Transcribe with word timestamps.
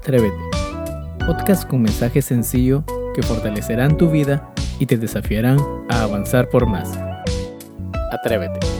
Atrévete, 0.00 0.34
podcast 1.26 1.68
con 1.68 1.82
mensajes 1.82 2.24
sencillo 2.24 2.84
que 3.14 3.22
fortalecerán 3.22 3.98
tu 3.98 4.10
vida 4.10 4.50
y 4.78 4.86
te 4.86 4.96
desafiarán 4.96 5.58
a 5.90 6.04
avanzar 6.04 6.48
por 6.48 6.66
más. 6.66 6.98
Atrévete. 8.10 8.79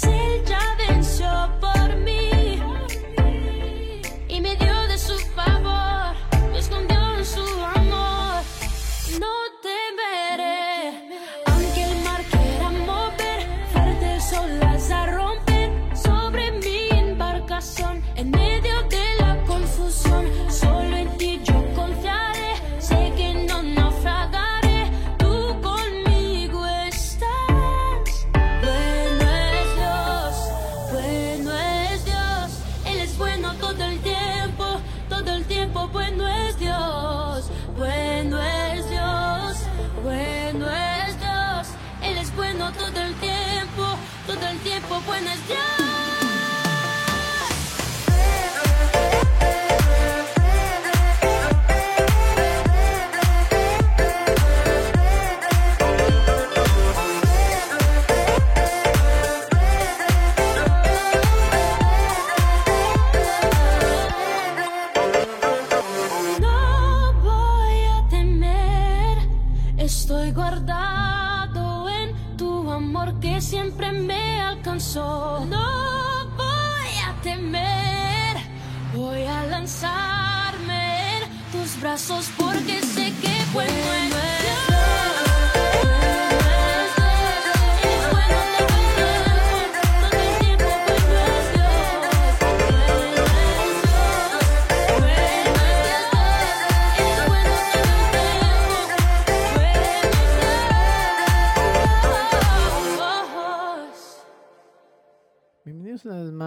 see 0.00 0.27
tiempo 45.18 45.30
bueno 45.30 45.30
es 45.30 45.48
Dios. 45.48 45.58
No 45.58 45.77
tu 73.08 73.16
amor 73.16 73.20
que 73.20 73.40
siempre 73.40 73.92
me 73.92 74.40
alcanzó. 74.40 75.44
No 75.46 76.26
voy 76.36 76.92
a 77.06 77.22
temer, 77.22 78.36
voy 78.94 79.24
a 79.24 79.46
lanzarme 79.46 81.18
en 81.18 81.52
tus 81.52 81.80
brazos 81.80 82.30
porque 82.36 82.80
sé 82.82 83.12
que 83.20 83.52
bueno. 83.52 83.72
Bueno 83.72 84.47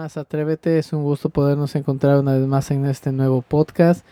más 0.02 0.16
Atrévete, 0.16 0.80
es 0.80 0.92
un 0.92 1.04
gusto 1.04 1.30
podernos 1.30 1.76
encontrar 1.76 2.18
una 2.18 2.32
vez 2.32 2.44
más 2.48 2.72
en 2.72 2.86
este 2.86 3.12
nuevo 3.12 3.40
podcast. 3.40 4.04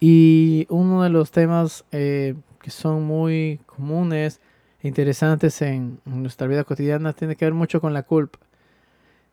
Y 0.00 0.66
uno 0.70 1.02
de 1.02 1.10
los 1.10 1.30
temas 1.30 1.84
eh, 1.92 2.36
que 2.62 2.70
son 2.70 3.02
muy 3.02 3.60
comunes 3.66 4.40
e 4.82 4.88
interesantes 4.88 5.60
en 5.60 6.00
nuestra 6.06 6.46
vida 6.46 6.64
cotidiana 6.64 7.12
tiene 7.12 7.36
que 7.36 7.44
ver 7.44 7.52
mucho 7.52 7.82
con 7.82 7.92
la 7.92 8.04
culpa. 8.04 8.38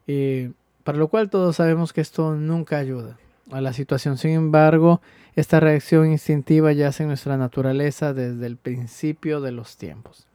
Eh, 0.07 0.51
para 0.83 0.97
lo 0.97 1.07
cual 1.07 1.29
todos 1.29 1.55
sabemos 1.55 1.93
que 1.93 2.01
esto 2.01 2.35
nunca 2.35 2.79
ayuda 2.79 3.17
a 3.49 3.61
la 3.61 3.71
situación. 3.71 4.17
Sin 4.17 4.31
embargo, 4.31 4.99
esta 5.37 5.61
reacción 5.61 6.11
instintiva 6.11 6.73
yace 6.73 7.03
en 7.03 7.09
nuestra 7.09 7.37
naturaleza 7.37 8.13
desde 8.13 8.45
el 8.45 8.57
principio 8.57 9.39
de 9.39 9.53
los 9.53 9.77
tiempos. 9.77 10.27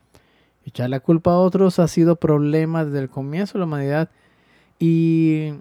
Echar 0.64 0.88
la 0.88 1.00
culpa 1.00 1.32
a 1.32 1.38
otros 1.38 1.78
ha 1.78 1.88
sido 1.88 2.16
problema 2.16 2.86
desde 2.86 3.00
el 3.00 3.10
comienzo 3.10 3.52
de 3.52 3.58
la 3.58 3.66
humanidad 3.66 4.08
y 4.78 5.52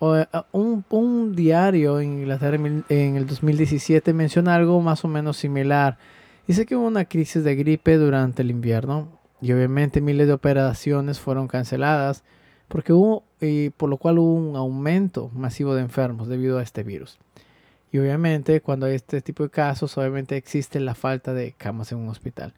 eh, 0.00 0.26
un, 0.52 0.84
un 0.90 1.34
diario 1.34 2.00
en 2.00 2.20
Inglaterra 2.20 2.56
en 2.56 3.16
el 3.16 3.26
2017 3.26 4.12
menciona 4.12 4.54
algo 4.54 4.80
más 4.80 5.04
o 5.04 5.08
menos 5.08 5.36
similar. 5.36 5.98
Dice 6.46 6.66
que 6.66 6.76
hubo 6.76 6.86
una 6.86 7.04
crisis 7.04 7.44
de 7.44 7.56
gripe 7.56 7.96
durante 7.96 8.42
el 8.42 8.50
invierno 8.50 9.08
y 9.40 9.52
obviamente 9.52 10.00
miles 10.00 10.26
de 10.26 10.32
operaciones 10.32 11.20
fueron 11.20 11.48
canceladas 11.48 12.24
porque 12.68 12.92
hubo 12.92 13.24
y 13.40 13.70
por 13.70 13.88
lo 13.88 13.96
cual 13.96 14.18
hubo 14.18 14.34
un 14.34 14.56
aumento 14.56 15.30
masivo 15.34 15.74
de 15.74 15.82
enfermos 15.82 16.28
debido 16.28 16.58
a 16.58 16.62
este 16.62 16.82
virus. 16.82 17.18
Y 17.90 17.98
obviamente 17.98 18.60
cuando 18.60 18.86
hay 18.86 18.94
este 18.94 19.22
tipo 19.22 19.42
de 19.42 19.50
casos, 19.50 19.96
obviamente 19.96 20.36
existe 20.36 20.78
la 20.80 20.94
falta 20.94 21.32
de 21.32 21.52
camas 21.52 21.92
en 21.92 21.98
un 21.98 22.08
hospital. 22.08 22.52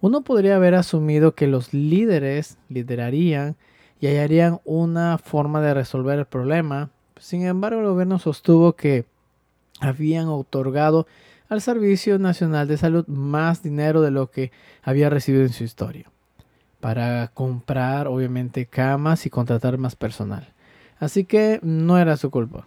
Uno 0.00 0.22
podría 0.22 0.56
haber 0.56 0.74
asumido 0.74 1.34
que 1.36 1.46
los 1.46 1.72
líderes 1.72 2.58
liderarían 2.68 3.56
y 4.02 4.08
hallarían 4.08 4.60
una 4.64 5.16
forma 5.16 5.60
de 5.60 5.74
resolver 5.74 6.18
el 6.18 6.24
problema. 6.24 6.90
Sin 7.20 7.46
embargo, 7.46 7.80
el 7.80 7.86
gobierno 7.86 8.18
sostuvo 8.18 8.72
que 8.72 9.04
habían 9.78 10.26
otorgado 10.26 11.06
al 11.48 11.60
Servicio 11.60 12.18
Nacional 12.18 12.66
de 12.66 12.78
Salud 12.78 13.06
más 13.06 13.62
dinero 13.62 14.02
de 14.02 14.10
lo 14.10 14.28
que 14.28 14.50
había 14.82 15.08
recibido 15.08 15.44
en 15.44 15.52
su 15.52 15.62
historia 15.62 16.10
para 16.80 17.28
comprar 17.28 18.08
obviamente 18.08 18.66
camas 18.66 19.24
y 19.24 19.30
contratar 19.30 19.78
más 19.78 19.94
personal. 19.94 20.48
Así 20.98 21.24
que 21.24 21.60
no 21.62 21.96
era 21.96 22.16
su 22.16 22.32
culpa. 22.32 22.66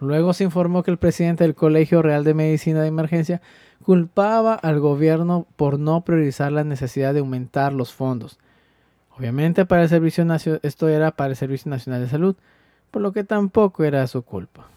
Luego 0.00 0.34
se 0.34 0.44
informó 0.44 0.82
que 0.82 0.90
el 0.90 0.98
presidente 0.98 1.44
del 1.44 1.54
Colegio 1.54 2.02
Real 2.02 2.24
de 2.24 2.34
Medicina 2.34 2.82
de 2.82 2.88
Emergencia 2.88 3.40
culpaba 3.82 4.52
al 4.52 4.80
gobierno 4.80 5.46
por 5.56 5.78
no 5.78 6.02
priorizar 6.02 6.52
la 6.52 6.62
necesidad 6.62 7.14
de 7.14 7.20
aumentar 7.20 7.72
los 7.72 7.94
fondos. 7.94 8.38
Obviamente 9.18 9.66
para 9.66 9.82
el 9.82 9.88
servicio 9.88 10.24
esto 10.62 10.88
era 10.88 11.10
para 11.10 11.30
el 11.30 11.36
Servicio 11.36 11.70
Nacional 11.70 12.00
de 12.00 12.08
Salud, 12.08 12.36
por 12.92 13.02
lo 13.02 13.12
que 13.12 13.24
tampoco 13.24 13.82
era 13.82 14.06
su 14.06 14.22
culpa. 14.22 14.68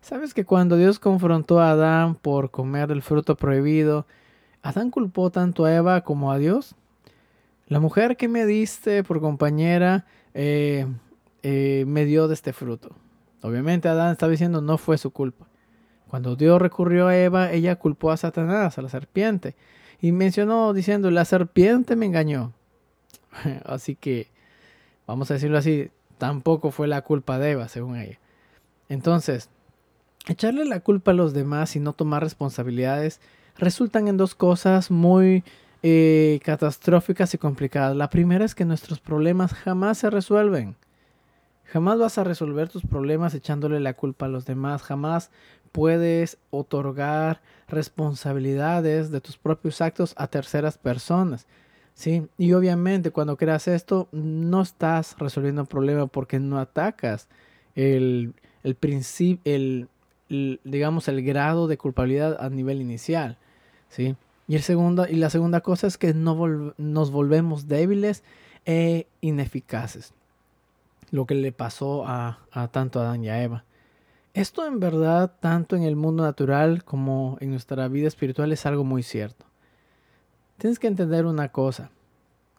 ¿Sabes 0.00 0.32
que 0.32 0.44
cuando 0.44 0.76
Dios 0.76 0.98
confrontó 0.98 1.60
a 1.60 1.72
Adán 1.72 2.14
por 2.14 2.50
comer 2.50 2.88
del 2.88 3.02
fruto 3.02 3.36
prohibido, 3.36 4.06
Adán 4.62 4.90
culpó 4.90 5.30
tanto 5.30 5.66
a 5.66 5.74
Eva 5.74 6.00
como 6.00 6.32
a 6.32 6.38
Dios? 6.38 6.76
La 7.68 7.78
mujer 7.78 8.16
que 8.16 8.28
me 8.28 8.46
diste 8.46 9.04
por 9.04 9.20
compañera 9.20 10.06
eh, 10.32 10.86
eh, 11.42 11.84
me 11.86 12.04
dio 12.06 12.28
de 12.28 12.34
este 12.34 12.52
fruto. 12.52 12.90
Obviamente 13.42 13.88
Adán 13.88 14.12
estaba 14.12 14.30
diciendo 14.30 14.62
no 14.62 14.78
fue 14.78 14.96
su 14.96 15.10
culpa. 15.10 15.46
Cuando 16.08 16.36
Dios 16.36 16.62
recurrió 16.62 17.08
a 17.08 17.16
Eva, 17.16 17.52
ella 17.52 17.76
culpó 17.76 18.12
a 18.12 18.16
Satanás, 18.16 18.78
a 18.78 18.82
la 18.82 18.88
serpiente, 18.88 19.56
y 20.00 20.12
mencionó 20.12 20.72
diciendo, 20.72 21.10
la 21.10 21.24
serpiente 21.24 21.96
me 21.96 22.06
engañó. 22.06 22.52
así 23.64 23.96
que, 23.96 24.28
vamos 25.06 25.30
a 25.30 25.34
decirlo 25.34 25.58
así, 25.58 25.90
tampoco 26.18 26.70
fue 26.70 26.88
la 26.88 27.02
culpa 27.02 27.38
de 27.38 27.52
Eva, 27.52 27.68
según 27.68 27.96
ella. 27.96 28.18
Entonces, 28.88 29.50
echarle 30.26 30.64
la 30.64 30.80
culpa 30.80 31.10
a 31.10 31.14
los 31.14 31.32
demás 31.32 31.76
y 31.76 31.80
no 31.80 31.92
tomar 31.92 32.22
responsabilidades 32.22 33.20
resultan 33.58 34.08
en 34.08 34.16
dos 34.16 34.34
cosas 34.34 34.90
muy 34.90 35.44
eh, 35.82 36.40
catastróficas 36.44 37.34
y 37.34 37.38
complicadas. 37.38 37.96
La 37.96 38.10
primera 38.10 38.44
es 38.44 38.54
que 38.54 38.64
nuestros 38.64 39.00
problemas 39.00 39.54
jamás 39.54 39.98
se 39.98 40.10
resuelven. 40.10 40.76
Jamás 41.64 41.98
vas 41.98 42.18
a 42.18 42.24
resolver 42.24 42.68
tus 42.68 42.82
problemas 42.82 43.34
echándole 43.34 43.80
la 43.80 43.94
culpa 43.94 44.26
a 44.26 44.28
los 44.28 44.46
demás. 44.46 44.82
Jamás 44.82 45.30
puedes 45.72 46.38
otorgar 46.50 47.42
responsabilidades 47.68 49.10
de 49.10 49.20
tus 49.20 49.36
propios 49.36 49.80
actos 49.80 50.14
a 50.16 50.28
terceras 50.28 50.78
personas. 50.78 51.46
¿Sí? 51.96 52.28
Y 52.38 52.52
obviamente 52.52 53.10
cuando 53.10 53.36
creas 53.36 53.66
esto 53.66 54.06
no 54.12 54.62
estás 54.62 55.16
resolviendo 55.18 55.62
el 55.62 55.66
problema 55.66 56.06
porque 56.06 56.38
no 56.38 56.58
atacas 56.60 57.26
el, 57.74 58.34
el 58.62 58.74
principio, 58.76 59.40
el, 59.52 59.88
digamos, 60.62 61.08
el 61.08 61.24
grado 61.24 61.66
de 61.66 61.78
culpabilidad 61.78 62.36
a 62.38 62.48
nivel 62.50 62.80
inicial, 62.80 63.38
¿sí? 63.88 64.14
Y, 64.46 64.54
el 64.54 64.62
segundo, 64.62 65.08
y 65.08 65.16
la 65.16 65.30
segunda 65.30 65.62
cosa 65.62 65.88
es 65.88 65.98
que 65.98 66.14
no 66.14 66.74
nos 66.76 67.10
volvemos 67.10 67.66
débiles 67.66 68.22
e 68.64 69.08
ineficaces. 69.20 70.12
Lo 71.10 71.26
que 71.26 71.34
le 71.34 71.50
pasó 71.50 72.06
a, 72.06 72.40
a 72.52 72.68
tanto 72.68 73.00
a 73.00 73.04
Adán 73.04 73.24
y 73.24 73.28
a 73.28 73.42
Eva. 73.42 73.64
Esto 74.34 74.66
en 74.66 74.80
verdad, 74.80 75.32
tanto 75.40 75.76
en 75.76 75.82
el 75.82 75.96
mundo 75.96 76.22
natural 76.22 76.84
como 76.84 77.38
en 77.40 77.50
nuestra 77.50 77.88
vida 77.88 78.06
espiritual, 78.06 78.52
es 78.52 78.66
algo 78.66 78.84
muy 78.84 79.02
cierto. 79.02 79.46
Tienes 80.58 80.78
que 80.78 80.86
entender 80.86 81.26
una 81.26 81.50
cosa, 81.50 81.90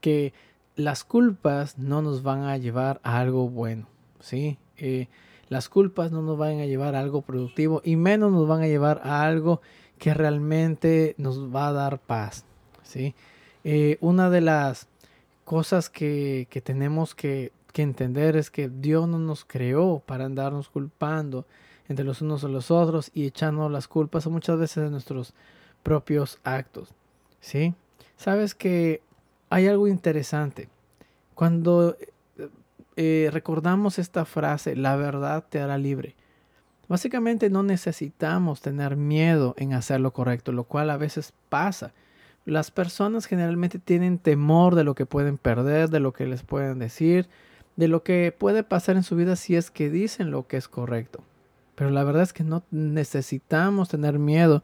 que 0.02 0.34
las 0.76 1.04
culpas 1.04 1.78
no 1.78 2.02
nos 2.02 2.24
van 2.24 2.44
a 2.44 2.58
llevar 2.58 3.00
a 3.04 3.20
algo 3.20 3.50
bueno, 3.50 3.88
¿sí? 4.20 4.58
Eh, 4.78 5.08
las 5.50 5.70
culpas 5.70 6.12
no 6.12 6.22
nos 6.22 6.38
van 6.38 6.60
a 6.60 6.66
llevar 6.66 6.96
a 6.96 7.00
algo 7.00 7.22
productivo 7.22 7.82
y 7.84 7.96
menos 7.96 8.32
nos 8.32 8.48
van 8.48 8.62
a 8.62 8.68
llevar 8.68 9.02
a 9.04 9.24
algo 9.24 9.62
que 9.98 10.14
realmente 10.14 11.16
nos 11.18 11.54
va 11.54 11.70
a 11.70 11.74
dar 11.74 12.00
paz. 12.00 12.46
¿sí? 12.84 13.16
Eh, 13.64 13.98
una 14.02 14.30
de 14.30 14.42
las 14.42 14.88
cosas 15.46 15.90
que, 15.90 16.48
tenemos 16.64 17.16
que, 17.16 17.52
entender 17.76 18.36
es 18.36 18.50
que 18.50 18.70
Dios 18.70 19.08
no 19.08 19.20
nos 19.20 19.46
creó 19.46 20.02
para 20.04 20.26
andarnos 20.26 20.68
culpando 20.68 21.46
entre 21.88 22.04
los 22.04 22.24
unos 22.24 22.44
a 22.44 22.48
los 22.48 22.72
otros 22.72 23.12
y 23.14 23.28
echando 23.28 23.70
las 23.70 23.88
culpas 23.88 24.26
muchas 24.26 24.58
veces 24.58 24.86
de 24.86 24.90
nuestros 24.90 25.36
propios 25.84 26.40
actos. 26.44 26.90
¿sí? 27.40 27.76
Sabes 28.18 28.56
que 28.56 29.02
hay 29.50 29.68
algo 29.68 29.88
interesante. 29.88 30.69
Cuando 31.36 31.96
eh, 32.96 33.30
recordamos 33.31 34.00
esta 34.00 34.25
frase, 34.25 34.75
la 34.75 34.96
verdad 34.96 35.46
te 35.48 35.60
hará 35.60 35.78
libre. 35.78 36.16
Básicamente 36.88 37.50
no 37.50 37.64
necesitamos 37.64 38.62
tener 38.62 38.96
miedo 38.96 39.54
en 39.58 39.74
hacer 39.74 40.00
lo 40.00 40.14
correcto, 40.14 40.52
lo 40.52 40.64
cual 40.64 40.90
a 40.90 40.98
veces 40.98 41.34
pasa. 41.50 41.94
Las 42.46 42.72
personas 42.72 43.25
generalmente 43.25 43.78
tienen 43.78 44.18
temor 44.20 44.74
de 44.74 44.84
lo 44.84 44.96
que 44.96 45.06
pueden 45.06 45.38
perder, 45.38 45.90
de 45.90 46.00
lo 46.00 46.13
que 46.13 46.25
les 46.25 46.44
pueden 46.44 46.80
decir, 46.80 47.28
de 47.75 47.88
lo 47.88 48.04
que 48.04 48.34
puede 48.36 48.63
pasar 48.63 48.96
en 48.96 49.04
su 49.04 49.16
vida 49.16 49.36
si 49.36 49.56
es 49.56 49.70
que 49.70 49.90
dicen 49.90 50.31
lo 50.31 50.48
que 50.48 50.58
es 50.58 50.68
correcto. 50.68 51.24
Pero 51.75 51.92
la 51.92 52.04
verdad 52.04 52.24
es 52.24 52.34
que 52.34 52.44
no 52.44 52.63
necesitamos 52.72 53.90
tener 53.90 54.18
miedo 54.18 54.63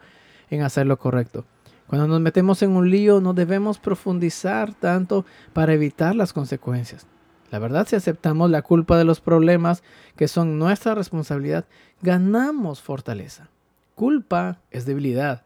en 0.50 0.64
hacer 0.64 0.88
lo 0.88 0.98
correcto. 0.98 1.46
Cuando 1.88 2.08
nos 2.08 2.22
metemos 2.22 2.62
en 2.64 2.72
un 2.72 2.90
lío 2.90 3.22
no 3.22 3.34
debemos 3.34 3.78
profundizar 3.78 4.74
tanto 4.74 5.26
para 5.54 5.74
evitar 5.74 6.16
las 6.16 6.34
consecuencias. 6.34 7.06
La 7.52 7.60
verdad, 7.60 7.88
si 7.88 7.96
aceptamos 7.96 8.50
la 8.50 8.64
culpa 8.64 8.98
de 8.98 9.04
los 9.04 9.20
problemas 9.20 9.84
que 10.16 10.28
son 10.28 10.58
nuestra 10.58 10.96
responsabilidad, 10.96 11.66
ganamos 12.02 12.82
fortaleza. 12.82 13.48
Culpa 13.94 14.60
es 14.72 14.88
debilidad. 14.88 15.44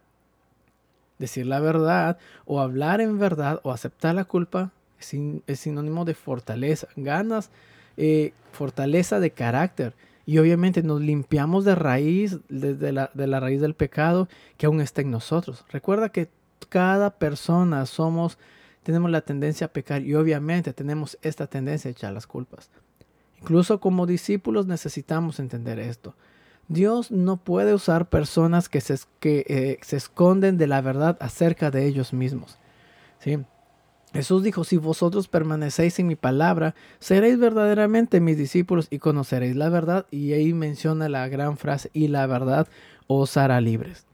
Decir 1.18 1.46
la 1.46 1.60
verdad 1.60 2.16
o 2.46 2.60
hablar 2.60 3.02
en 3.02 3.18
verdad 3.18 3.60
o 3.62 3.72
aceptar 3.72 4.14
la 4.14 4.24
culpa 4.24 4.70
es, 4.98 5.60
sinónimo 5.60 6.06
de 6.06 6.14
fortaleza. 6.14 6.88
Ganas 6.96 7.50
eh, 7.98 8.32
fortaleza 8.52 9.20
de 9.20 9.32
carácter. 9.32 9.94
Y 10.28 10.36
obviamente 10.36 10.82
nos 10.82 11.00
limpiamos 11.00 11.64
de 11.64 11.74
raíz, 11.74 12.36
de 12.50 12.92
la 12.92 13.40
raíz 13.40 13.62
del 13.62 13.72
pecado 13.72 14.28
que 14.58 14.66
aún 14.66 14.82
está 14.82 15.00
en 15.00 15.10
nosotros. 15.10 15.64
Recuerda 15.70 16.10
que 16.10 16.28
cada 16.68 17.08
persona 17.08 17.86
somos 17.86 18.36
tenemos 18.82 19.10
la 19.10 19.22
tendencia 19.22 19.68
a 19.68 19.72
pecar 19.72 20.02
y 20.02 20.14
obviamente 20.14 20.74
tenemos 20.74 21.16
esta 21.22 21.46
tendencia 21.46 21.88
a 21.88 21.92
echar 21.92 22.12
las 22.12 22.26
culpas. 22.26 22.68
Incluso 23.40 23.80
como 23.80 24.04
discípulos 24.04 24.66
necesitamos 24.66 25.40
entender 25.40 25.78
esto. 25.78 26.14
Dios 26.68 27.10
no 27.10 27.38
puede 27.38 27.72
usar 27.72 28.10
personas 28.10 28.68
que 28.68 28.82
se, 28.82 28.98
que, 29.20 29.46
eh, 29.48 29.78
se 29.80 29.96
esconden 29.96 30.58
de 30.58 30.66
la 30.66 30.82
verdad 30.82 31.16
acerca 31.20 31.70
de 31.70 31.86
ellos 31.86 32.12
mismos. 32.12 32.58
¿Sí? 33.20 33.38
Jesús 34.12 34.42
dijo, 34.42 34.64
si 34.64 34.76
vosotros 34.76 35.28
permanecéis 35.28 35.98
en 35.98 36.06
mi 36.06 36.16
palabra, 36.16 36.74
seréis 36.98 37.38
verdaderamente 37.38 38.20
mis 38.20 38.38
discípulos 38.38 38.88
y 38.90 38.98
conoceréis 38.98 39.56
la 39.56 39.68
verdad. 39.68 40.06
Y 40.10 40.32
ahí 40.32 40.54
menciona 40.54 41.08
la 41.08 41.28
gran 41.28 41.56
frase, 41.56 41.90
y 41.92 42.08
la 42.08 42.26
verdad 42.26 42.68
os 43.06 43.36
hará 43.36 43.60
libres. 43.60 44.06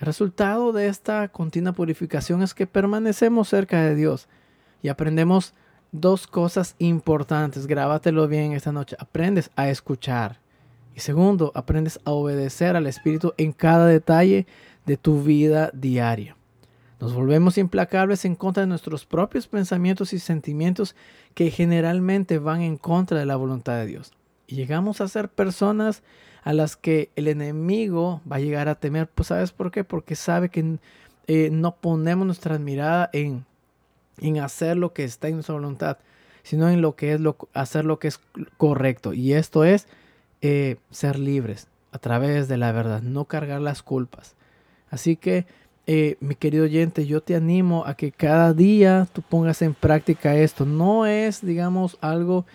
El 0.00 0.06
resultado 0.06 0.72
de 0.72 0.88
esta 0.88 1.28
continua 1.28 1.72
purificación 1.72 2.42
es 2.42 2.54
que 2.54 2.66
permanecemos 2.66 3.48
cerca 3.48 3.82
de 3.82 3.94
Dios 3.94 4.28
y 4.82 4.88
aprendemos 4.88 5.52
dos 5.92 6.26
cosas 6.26 6.74
importantes. 6.78 7.66
Grábatelo 7.66 8.26
bien 8.26 8.52
esta 8.52 8.72
noche. 8.72 8.96
Aprendes 8.98 9.50
a 9.56 9.68
escuchar. 9.68 10.40
Y 10.94 11.00
segundo, 11.00 11.52
aprendes 11.54 12.00
a 12.04 12.12
obedecer 12.12 12.76
al 12.76 12.86
Espíritu 12.86 13.34
en 13.36 13.52
cada 13.52 13.86
detalle 13.86 14.46
de 14.86 14.96
tu 14.96 15.22
vida 15.22 15.70
diaria. 15.74 16.36
Nos 17.00 17.14
volvemos 17.14 17.56
implacables 17.56 18.26
en 18.26 18.34
contra 18.34 18.62
de 18.62 18.66
nuestros 18.66 19.06
propios 19.06 19.48
pensamientos 19.48 20.12
y 20.12 20.18
sentimientos 20.18 20.94
que 21.34 21.50
generalmente 21.50 22.38
van 22.38 22.60
en 22.60 22.76
contra 22.76 23.18
de 23.18 23.24
la 23.24 23.36
voluntad 23.36 23.76
de 23.76 23.86
Dios. 23.86 24.12
Y 24.46 24.56
llegamos 24.56 25.00
a 25.00 25.08
ser 25.08 25.30
personas 25.30 26.02
a 26.42 26.52
las 26.52 26.76
que 26.76 27.10
el 27.16 27.28
enemigo 27.28 28.20
va 28.30 28.36
a 28.36 28.40
llegar 28.40 28.68
a 28.68 28.74
temer. 28.74 29.08
Pues 29.08 29.28
¿sabes 29.28 29.50
por 29.52 29.70
qué? 29.70 29.82
Porque 29.82 30.14
sabe 30.14 30.50
que 30.50 30.78
eh, 31.26 31.48
no 31.50 31.76
ponemos 31.76 32.26
nuestra 32.26 32.58
mirada 32.58 33.08
en, 33.14 33.46
en 34.18 34.38
hacer 34.38 34.76
lo 34.76 34.92
que 34.92 35.04
está 35.04 35.28
en 35.28 35.36
nuestra 35.36 35.54
voluntad, 35.54 35.96
sino 36.42 36.68
en 36.68 36.82
lo 36.82 36.96
que 36.96 37.14
es 37.14 37.20
lo, 37.20 37.36
hacer 37.54 37.86
lo 37.86 37.98
que 37.98 38.08
es 38.08 38.20
correcto. 38.58 39.14
Y 39.14 39.32
esto 39.32 39.64
es 39.64 39.86
eh, 40.42 40.76
ser 40.90 41.18
libres 41.18 41.68
a 41.92 41.98
través 41.98 42.46
de 42.46 42.58
la 42.58 42.72
verdad, 42.72 43.00
no 43.00 43.24
cargar 43.24 43.62
las 43.62 43.82
culpas. 43.82 44.34
Así 44.90 45.16
que, 45.16 45.46
eh, 45.86 46.16
mi 46.20 46.34
querido 46.34 46.64
oyente, 46.64 47.06
yo 47.06 47.20
te 47.20 47.34
animo 47.34 47.84
a 47.86 47.94
que 47.94 48.12
cada 48.12 48.52
día 48.52 49.08
tú 49.12 49.22
pongas 49.22 49.62
en 49.62 49.74
práctica 49.74 50.36
esto. 50.36 50.64
No 50.64 51.06
es, 51.06 51.44
digamos, 51.44 51.98
algo 52.00 52.46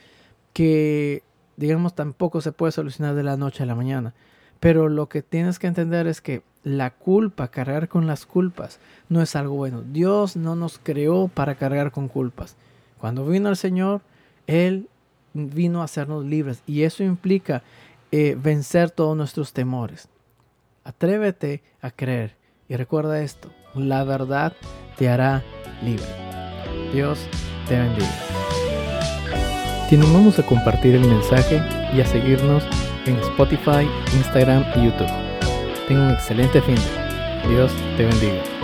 que 0.53 1.23
digamos, 1.57 1.93
tampoco 1.93 2.41
se 2.41 2.51
puede 2.51 2.71
solucionar 2.71 3.15
de 3.15 3.23
la 3.23 3.37
noche 3.37 3.63
a 3.63 3.65
la 3.65 3.75
mañana. 3.75 4.13
Pero 4.59 4.89
lo 4.89 5.09
que 5.09 5.21
tienes 5.21 5.59
que 5.59 5.67
entender 5.67 6.07
es 6.07 6.21
que 6.21 6.41
la 6.63 6.89
culpa, 6.89 7.49
cargar 7.49 7.87
con 7.87 8.07
las 8.07 8.25
culpas, 8.25 8.79
no 9.09 9.21
es 9.21 9.35
algo 9.35 9.55
bueno. 9.55 9.83
Dios 9.83 10.35
no 10.35 10.55
nos 10.55 10.79
creó 10.79 11.27
para 11.27 11.55
cargar 11.55 11.91
con 11.91 12.07
culpas. 12.07 12.55
Cuando 12.97 13.25
vino 13.25 13.49
el 13.49 13.57
Señor, 13.57 14.01
Él 14.47 14.89
vino 15.33 15.81
a 15.81 15.85
hacernos 15.85 16.25
libres 16.25 16.63
y 16.65 16.83
eso 16.83 17.03
implica 17.03 17.61
eh, 18.11 18.37
vencer 18.41 18.89
todos 18.89 19.15
nuestros 19.15 19.53
temores. 19.53 20.07
Atrévete 20.83 21.61
a 21.81 21.91
creer 21.91 22.35
y 22.67 22.75
recuerda 22.75 23.21
esto, 23.21 23.49
la 23.73 24.03
verdad 24.03 24.53
te 24.97 25.09
hará 25.09 25.43
libre. 25.83 26.05
Dios 26.93 27.19
te 27.67 27.77
bendiga. 27.77 28.09
Te 29.89 29.95
animamos 29.95 30.39
a 30.39 30.45
compartir 30.45 30.95
el 30.95 31.07
mensaje 31.07 31.61
y 31.93 32.01
a 32.01 32.05
seguirnos 32.05 32.63
en 33.05 33.17
Spotify, 33.17 33.87
Instagram 34.15 34.65
y 34.75 34.85
YouTube. 34.85 35.11
Tenga 35.87 36.07
un 36.07 36.11
excelente 36.11 36.61
fin. 36.61 36.77
Dios 37.49 37.71
te 37.97 38.05
bendiga. 38.05 38.54